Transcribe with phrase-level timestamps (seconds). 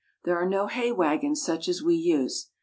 [0.23, 2.49] There are no hay wagons such as we use.